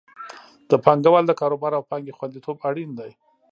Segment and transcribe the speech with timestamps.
[0.69, 3.11] د پانګوالو د کاروبار او پانګې خوندیتوب اړین دی.